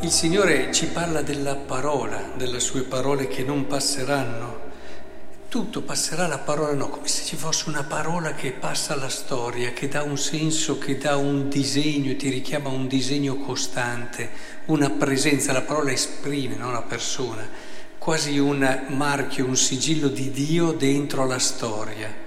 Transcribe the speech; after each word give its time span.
il 0.00 0.10
Signore 0.10 0.72
ci 0.72 0.86
parla 0.86 1.22
della 1.22 1.56
parola, 1.56 2.32
delle 2.36 2.60
sue 2.60 2.82
parole 2.82 3.26
che 3.26 3.42
non 3.42 3.66
passeranno. 3.66 4.66
Tutto 5.48 5.82
passerà, 5.82 6.26
la 6.26 6.38
parola 6.38 6.72
no, 6.74 6.88
come 6.88 7.08
se 7.08 7.24
ci 7.24 7.34
fosse 7.34 7.68
una 7.68 7.82
parola 7.82 8.34
che 8.34 8.52
passa 8.52 8.92
alla 8.92 9.08
storia, 9.08 9.72
che 9.72 9.88
dà 9.88 10.02
un 10.02 10.16
senso, 10.16 10.78
che 10.78 10.98
dà 10.98 11.16
un 11.16 11.48
disegno, 11.48 12.14
ti 12.16 12.28
richiama 12.28 12.68
un 12.68 12.86
disegno 12.86 13.36
costante, 13.36 14.30
una 14.66 14.90
presenza. 14.90 15.52
La 15.52 15.62
parola 15.62 15.90
esprime, 15.90 16.54
non 16.54 16.72
la 16.72 16.82
persona, 16.82 17.48
quasi 17.98 18.38
un 18.38 18.84
marchio, 18.88 19.46
un 19.46 19.56
sigillo 19.56 20.08
di 20.08 20.30
Dio 20.30 20.72
dentro 20.72 21.26
la 21.26 21.38
storia 21.38 22.26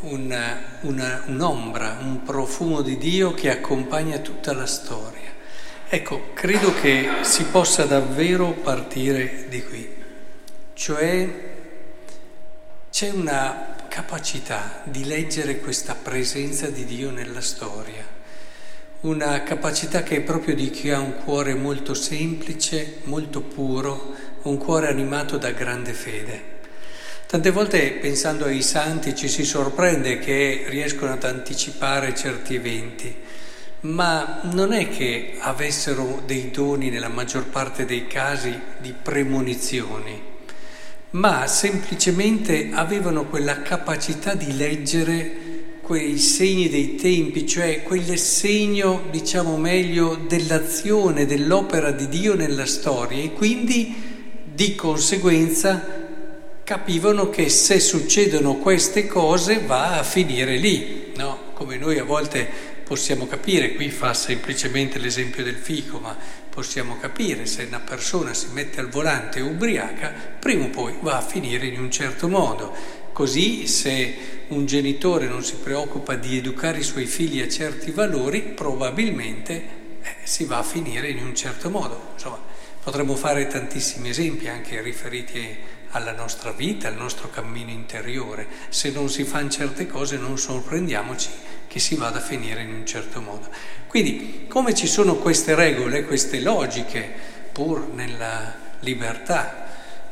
una, 0.00 0.78
una, 0.82 1.22
un'ombra, 1.26 1.98
un 2.00 2.22
profumo 2.22 2.82
di 2.82 2.98
Dio 2.98 3.32
che 3.32 3.50
accompagna 3.50 4.18
tutta 4.18 4.52
la 4.52 4.66
storia. 4.66 5.35
Ecco, 5.88 6.32
credo 6.34 6.74
che 6.80 7.08
si 7.20 7.44
possa 7.44 7.84
davvero 7.84 8.50
partire 8.50 9.46
di 9.48 9.62
qui, 9.62 9.88
cioè 10.74 11.28
c'è 12.90 13.10
una 13.10 13.76
capacità 13.88 14.82
di 14.82 15.04
leggere 15.04 15.60
questa 15.60 15.94
presenza 15.94 16.68
di 16.70 16.84
Dio 16.84 17.12
nella 17.12 17.40
storia, 17.40 18.04
una 19.02 19.44
capacità 19.44 20.02
che 20.02 20.16
è 20.16 20.20
proprio 20.22 20.56
di 20.56 20.70
chi 20.70 20.90
ha 20.90 20.98
un 20.98 21.18
cuore 21.22 21.54
molto 21.54 21.94
semplice, 21.94 22.98
molto 23.04 23.40
puro, 23.42 24.12
un 24.42 24.58
cuore 24.58 24.88
animato 24.88 25.38
da 25.38 25.52
grande 25.52 25.92
fede. 25.92 26.54
Tante 27.28 27.52
volte 27.52 27.92
pensando 27.92 28.46
ai 28.46 28.62
santi 28.62 29.14
ci 29.14 29.28
si 29.28 29.44
sorprende 29.44 30.18
che 30.18 30.64
riescono 30.66 31.12
ad 31.12 31.22
anticipare 31.22 32.12
certi 32.12 32.56
eventi, 32.56 33.14
ma 33.86 34.40
non 34.52 34.72
è 34.72 34.88
che 34.88 35.34
avessero 35.38 36.22
dei 36.26 36.50
doni 36.50 36.90
nella 36.90 37.08
maggior 37.08 37.46
parte 37.46 37.84
dei 37.84 38.06
casi 38.06 38.52
di 38.80 38.92
premonizioni, 39.00 40.20
ma 41.10 41.46
semplicemente 41.46 42.70
avevano 42.72 43.26
quella 43.26 43.62
capacità 43.62 44.34
di 44.34 44.56
leggere 44.56 45.44
quei 45.82 46.18
segni 46.18 46.68
dei 46.68 46.96
tempi, 46.96 47.46
cioè 47.46 47.84
quel 47.84 48.18
segno, 48.18 49.04
diciamo 49.10 49.56
meglio, 49.56 50.16
dell'azione, 50.26 51.26
dell'opera 51.26 51.92
di 51.92 52.08
Dio 52.08 52.34
nella 52.34 52.66
storia 52.66 53.22
e 53.22 53.32
quindi 53.32 53.94
di 54.52 54.74
conseguenza 54.74 56.04
capivano 56.64 57.30
che 57.30 57.48
se 57.48 57.78
succedono 57.78 58.56
queste 58.56 59.06
cose 59.06 59.60
va 59.60 59.98
a 59.98 60.02
finire 60.02 60.56
lì, 60.56 61.12
no? 61.14 61.38
Come 61.54 61.76
noi 61.76 61.98
a 61.98 62.04
volte 62.04 62.74
possiamo 62.86 63.26
capire, 63.26 63.74
qui 63.74 63.90
fa 63.90 64.14
semplicemente 64.14 65.00
l'esempio 65.00 65.42
del 65.42 65.56
fico, 65.56 65.98
ma 65.98 66.16
possiamo 66.48 66.96
capire 66.98 67.44
se 67.44 67.64
una 67.64 67.80
persona 67.80 68.32
si 68.32 68.46
mette 68.52 68.78
al 68.78 68.88
volante 68.88 69.40
ubriaca, 69.40 70.14
prima 70.38 70.66
o 70.66 70.68
poi 70.68 70.96
va 71.00 71.16
a 71.16 71.20
finire 71.20 71.66
in 71.66 71.80
un 71.80 71.90
certo 71.90 72.28
modo. 72.28 72.72
Così 73.12 73.66
se 73.66 74.44
un 74.48 74.66
genitore 74.66 75.26
non 75.26 75.42
si 75.42 75.56
preoccupa 75.56 76.14
di 76.14 76.36
educare 76.36 76.78
i 76.78 76.84
suoi 76.84 77.06
figli 77.06 77.40
a 77.40 77.48
certi 77.48 77.90
valori, 77.90 78.42
probabilmente 78.42 79.54
eh, 80.00 80.14
si 80.22 80.44
va 80.44 80.58
a 80.58 80.62
finire 80.62 81.08
in 81.08 81.24
un 81.24 81.34
certo 81.34 81.68
modo. 81.70 82.10
Insomma, 82.12 82.38
potremmo 82.84 83.16
fare 83.16 83.48
tantissimi 83.48 84.10
esempi 84.10 84.46
anche 84.46 84.80
riferiti 84.80 85.58
alla 85.96 86.12
nostra 86.12 86.52
vita, 86.52 86.88
al 86.88 86.96
nostro 86.96 87.30
cammino 87.30 87.70
interiore. 87.70 88.46
Se 88.68 88.90
non 88.90 89.08
si 89.08 89.24
fanno 89.24 89.50
certe 89.50 89.86
cose 89.86 90.16
non 90.16 90.38
sorprendiamoci 90.38 91.30
che 91.66 91.78
si 91.78 91.94
vada 91.94 92.18
a 92.18 92.22
finire 92.22 92.62
in 92.62 92.72
un 92.72 92.86
certo 92.86 93.20
modo. 93.20 93.48
Quindi 93.86 94.46
come 94.48 94.74
ci 94.74 94.86
sono 94.86 95.16
queste 95.16 95.54
regole, 95.54 96.04
queste 96.04 96.40
logiche, 96.40 97.10
pur 97.52 97.88
nella 97.88 98.54
libertà 98.80 99.66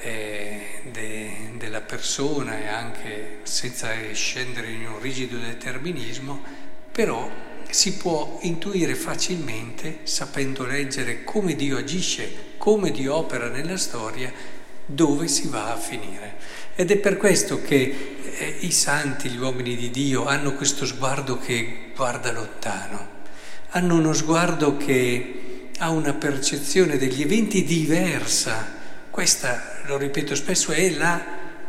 eh, 0.00 0.82
de, 0.90 1.52
della 1.56 1.80
persona 1.80 2.58
e 2.58 2.66
anche 2.66 3.38
senza 3.44 3.90
scendere 4.12 4.70
in 4.70 4.86
un 4.86 5.00
rigido 5.00 5.38
determinismo, 5.38 6.42
però 6.90 7.30
si 7.70 7.96
può 7.96 8.38
intuire 8.42 8.94
facilmente, 8.94 10.00
sapendo 10.04 10.64
leggere 10.64 11.22
come 11.22 11.54
Dio 11.54 11.76
agisce, 11.76 12.56
come 12.56 12.90
Dio 12.90 13.14
opera 13.14 13.48
nella 13.48 13.76
storia, 13.76 14.32
dove 14.90 15.28
si 15.28 15.48
va 15.48 15.72
a 15.72 15.76
finire. 15.76 16.36
Ed 16.74 16.90
è 16.90 16.96
per 16.96 17.16
questo 17.16 17.60
che 17.60 18.16
eh, 18.38 18.56
i 18.60 18.70
santi, 18.70 19.28
gli 19.28 19.36
uomini 19.36 19.76
di 19.76 19.90
Dio, 19.90 20.26
hanno 20.26 20.54
questo 20.54 20.86
sguardo 20.86 21.38
che 21.38 21.90
guarda 21.94 22.32
lontano, 22.32 23.16
hanno 23.70 23.96
uno 23.96 24.12
sguardo 24.14 24.76
che 24.76 25.70
ha 25.78 25.90
una 25.90 26.14
percezione 26.14 26.96
degli 26.96 27.20
eventi 27.20 27.64
diversa. 27.64 28.76
Questa, 29.10 29.80
lo 29.84 29.98
ripeto 29.98 30.34
spesso, 30.34 30.72
è 30.72 30.90
la 30.90 31.22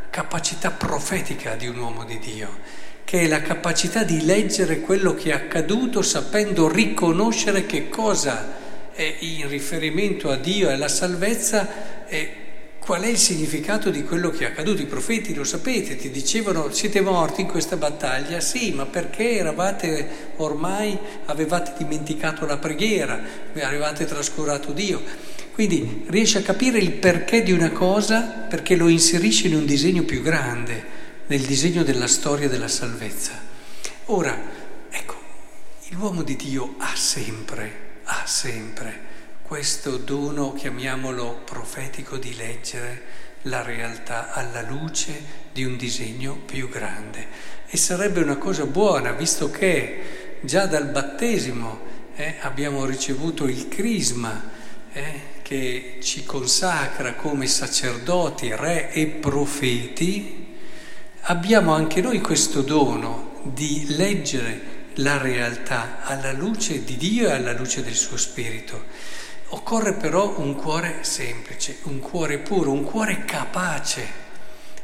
capacità 0.10 0.72
profetica 0.72 1.56
di 1.56 1.68
un 1.68 1.78
uomo 1.78 2.06
di 2.06 2.20
Dio, 2.20 2.60
che 3.04 3.22
è 3.22 3.28
la 3.28 3.42
capacità 3.42 4.04
di 4.04 4.24
leggere 4.24 4.80
quello 4.80 5.14
che 5.14 5.32
è 5.32 5.34
accaduto 5.34 6.02
sapendo 6.02 6.72
riconoscere 6.72 7.66
che 7.66 7.90
cosa 7.90 8.56
è 8.94 9.18
in 9.20 9.48
riferimento 9.48 10.30
a 10.30 10.38
Dio 10.38 10.70
e 10.70 10.74
alla 10.74 10.88
salvezza 10.88 12.06
è 12.06 12.48
qual 12.90 13.04
è 13.04 13.08
il 13.08 13.20
significato 13.20 13.92
di 13.92 14.04
quello 14.04 14.32
che 14.32 14.46
è 14.46 14.48
accaduto. 14.48 14.82
I 14.82 14.88
profeti 14.88 15.36
lo 15.36 15.44
sapete, 15.44 15.96
ti 15.96 16.10
dicevano 16.10 16.72
siete 16.72 17.02
morti 17.02 17.42
in 17.42 17.48
questa 17.48 17.78
battaglia, 17.78 18.40
sì, 18.40 18.72
ma 18.72 18.88
perché 18.88 19.34
eravate 19.34 20.32
ormai, 20.38 20.98
avevate 21.26 21.74
dimenticato 21.78 22.48
la 22.48 22.58
preghiera, 22.58 23.22
avevate 23.62 24.06
trascurato 24.06 24.72
Dio. 24.72 25.04
Quindi 25.54 26.06
riesci 26.08 26.38
a 26.38 26.42
capire 26.42 26.80
il 26.80 26.94
perché 26.94 27.44
di 27.44 27.52
una 27.52 27.70
cosa 27.70 28.22
perché 28.22 28.76
lo 28.76 28.88
inserisci 28.88 29.46
in 29.46 29.54
un 29.54 29.68
disegno 29.68 30.02
più 30.02 30.24
grande, 30.24 30.84
nel 31.28 31.42
disegno 31.42 31.84
della 31.84 32.08
storia 32.08 32.50
della 32.50 32.68
salvezza. 32.68 33.40
Ora, 34.06 34.36
ecco, 34.90 35.16
l'uomo 35.90 36.24
di 36.24 36.36
Dio 36.36 36.74
ha 36.80 36.96
sempre, 36.96 37.72
ha 38.06 38.24
sempre 38.26 39.09
questo 39.50 39.98
dono, 39.98 40.54
chiamiamolo 40.54 41.42
profetico, 41.44 42.18
di 42.18 42.36
leggere 42.36 43.02
la 43.42 43.64
realtà 43.64 44.32
alla 44.32 44.62
luce 44.62 45.24
di 45.52 45.64
un 45.64 45.76
disegno 45.76 46.36
più 46.36 46.70
grande. 46.70 47.26
E 47.66 47.76
sarebbe 47.76 48.22
una 48.22 48.38
cosa 48.38 48.68
buona, 48.68 49.12
visto 49.12 49.50
che 49.50 50.38
già 50.42 50.68
dal 50.68 50.90
battesimo 50.90 51.80
eh, 52.16 52.36
abbiamo 52.42 52.86
ricevuto 52.86 53.48
il 53.48 53.68
crisma 53.70 54.52
eh, 54.94 55.22
che 55.42 55.98
ci 56.04 56.24
consacra 56.26 57.16
come 57.16 57.48
sacerdoti, 57.48 58.56
re 58.56 58.92
e 58.92 59.08
profeti, 59.08 60.58
abbiamo 61.22 61.74
anche 61.74 62.02
noi 62.02 62.22
questo 62.22 62.62
dono 62.62 63.42
di 63.46 63.96
leggere 63.96 64.78
la 64.98 65.18
realtà 65.18 66.04
alla 66.04 66.34
luce 66.34 66.84
di 66.84 66.98
Dio 66.98 67.30
e 67.30 67.32
alla 67.32 67.54
luce 67.54 67.82
del 67.82 67.96
suo 67.96 68.16
Spirito. 68.16 69.18
Occorre 69.52 69.94
però 69.94 70.36
un 70.38 70.54
cuore 70.56 71.00
semplice, 71.02 71.78
un 71.84 72.00
cuore 72.00 72.38
puro, 72.38 72.72
un 72.72 72.84
cuore 72.84 73.26
capace 73.26 74.08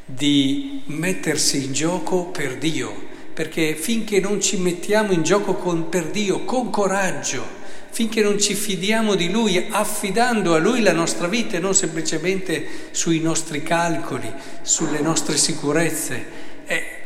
di 0.04 0.82
mettersi 0.86 1.66
in 1.66 1.72
gioco 1.72 2.26
per 2.26 2.58
Dio, 2.58 2.92
perché 3.32 3.76
finché 3.76 4.20
non 4.20 4.42
ci 4.42 4.58
mettiamo 4.58 5.12
in 5.12 5.22
gioco 5.22 5.54
con, 5.54 5.90
per 5.90 6.08
Dio 6.08 6.46
con 6.46 6.72
coraggio, 6.72 7.44
finché 7.92 8.24
non 8.24 8.40
ci 8.40 8.56
fidiamo 8.56 9.14
di 9.14 9.30
Lui, 9.30 9.68
affidando 9.70 10.56
a 10.56 10.58
Lui 10.58 10.82
la 10.82 10.94
nostra 10.94 11.28
vita 11.28 11.58
e 11.58 11.60
non 11.60 11.76
semplicemente 11.76 12.90
sui 12.90 13.20
nostri 13.20 13.62
calcoli, 13.62 14.34
sulle 14.64 15.00
nostre 15.00 15.38
sicurezze, 15.38 16.54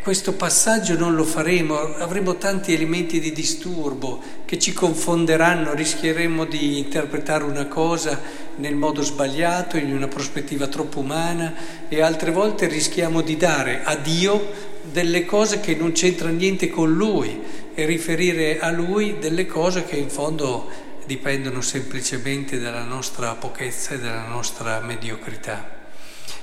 questo 0.02 0.34
passaggio 0.34 0.98
non 0.98 1.16
lo 1.16 1.26
faremo, 1.26 1.78
avremo 1.78 2.38
tanti 2.38 2.74
elementi 2.74 3.20
di 3.20 3.34
disturbo 3.34 4.22
che 4.46 4.58
ci 4.58 4.72
confonderanno, 4.72 5.74
rischieremo 5.74 6.46
di 6.46 6.78
interpretare 6.78 7.44
una 7.44 7.68
cosa 7.68 8.20
nel 8.56 8.76
modo 8.76 9.02
sbagliato, 9.02 9.78
in 9.78 9.94
una 9.94 10.08
prospettiva 10.08 10.68
troppo 10.68 11.00
umana 11.00 11.54
e 11.90 12.02
altre 12.02 12.32
volte 12.32 12.68
rischiamo 12.68 13.22
di 13.22 13.36
dare 13.36 13.84
a 13.84 13.96
Dio 13.96 14.78
delle 14.92 15.26
cose 15.26 15.60
che 15.60 15.76
non 15.76 15.92
c'entrano 15.92 16.36
niente 16.36 16.70
con 16.70 16.92
Lui 16.92 17.42
e 17.76 17.86
riferire 17.86 18.60
a 18.60 18.72
Lui 18.72 19.18
delle 19.20 19.46
cose 19.46 19.84
che 19.84 19.98
in 19.98 20.10
fondo 20.10 20.68
dipendono 21.06 21.62
semplicemente 21.62 22.60
dalla 22.60 22.84
nostra 22.84 23.34
pochezza 23.36 23.96
e 23.96 24.00
dalla 24.00 24.28
nostra 24.28 24.80
mediocrità. 24.80 25.79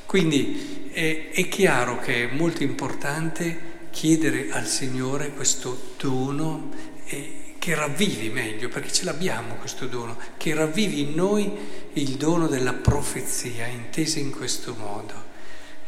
Quindi 0.06 0.88
è, 0.92 1.30
è 1.32 1.48
chiaro 1.48 1.98
che 1.98 2.28
è 2.28 2.32
molto 2.32 2.62
importante 2.62 3.74
chiedere 3.90 4.48
al 4.50 4.66
Signore 4.66 5.30
questo 5.30 5.94
dono 5.98 6.70
eh, 7.06 7.54
che 7.58 7.74
ravvivi 7.74 8.30
meglio, 8.30 8.68
perché 8.68 8.92
ce 8.92 9.04
l'abbiamo 9.04 9.56
questo 9.56 9.86
dono, 9.86 10.16
che 10.36 10.54
ravvivi 10.54 11.00
in 11.00 11.14
noi 11.14 11.50
il 11.94 12.10
dono 12.10 12.46
della 12.46 12.74
profezia 12.74 13.66
intesa 13.66 14.20
in 14.20 14.30
questo 14.30 14.74
modo. 14.78 15.14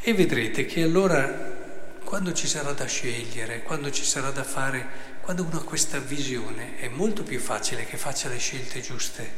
E 0.01 0.13
vedrete 0.13 0.67
che 0.67 0.83
allora 0.83 1.58
quando 2.09 2.33
ci 2.33 2.47
sarà 2.47 2.73
da 2.73 2.87
scegliere, 2.87 3.63
quando 3.63 3.91
ci 3.91 4.03
sarà 4.03 4.31
da 4.31 4.43
fare, 4.43 5.17
quando 5.21 5.43
uno 5.43 5.59
ha 5.59 5.63
questa 5.63 5.99
visione, 5.99 6.79
è 6.79 6.89
molto 6.89 7.23
più 7.23 7.39
facile 7.39 7.85
che 7.85 7.99
faccia 7.99 8.31
le 8.31 8.39
scelte 8.39 8.81
giuste. 8.81 9.31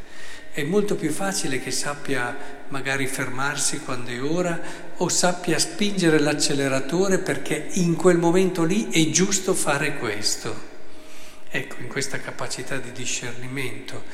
È 0.52 0.62
molto 0.62 0.94
più 0.94 1.10
facile 1.10 1.60
che 1.60 1.72
sappia 1.72 2.62
magari 2.68 3.08
fermarsi 3.08 3.80
quando 3.80 4.10
è 4.10 4.22
ora 4.22 4.60
o 4.98 5.08
sappia 5.08 5.58
spingere 5.58 6.20
l'acceleratore 6.20 7.18
perché 7.18 7.70
in 7.72 7.96
quel 7.96 8.18
momento 8.18 8.62
lì 8.62 8.88
è 8.88 9.10
giusto 9.10 9.52
fare 9.52 9.98
questo. 9.98 10.54
Ecco, 11.48 11.74
in 11.80 11.88
questa 11.88 12.20
capacità 12.20 12.76
di 12.76 12.92
discernimento 12.92 14.04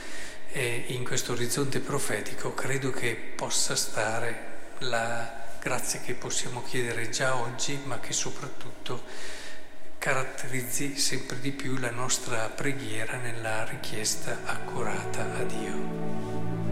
e 0.51 0.85
in 0.87 1.05
questo 1.05 1.33
orizzonte 1.33 1.81
profetico 1.81 2.55
credo 2.55 2.91
che 2.91 3.19
possa 3.37 3.77
stare 3.77 4.55
la 4.79 5.45
grazia 5.67 5.99
che 5.99 6.15
possiamo 6.15 6.63
chiedere 6.63 7.11
già 7.11 7.35
oggi, 7.35 7.77
ma 7.87 7.99
che 7.99 8.13
soprattutto 8.13 9.03
caratterizzi 9.99 10.97
sempre 10.97 11.41
di 11.41 11.51
più 11.51 11.77
la 11.79 11.91
nostra 11.91 12.49
preghiera 12.49 13.17
nella 13.17 13.65
richiesta 13.65 14.43
accurata 14.45 15.25
a 15.35 15.43
Dio. 15.43 16.66